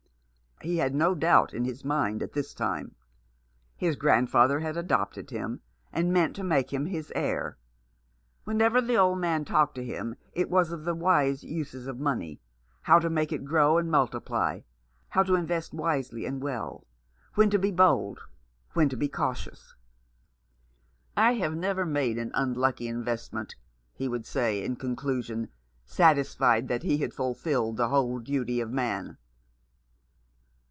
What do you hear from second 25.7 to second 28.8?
satisfied that he had ful filled the whole duty of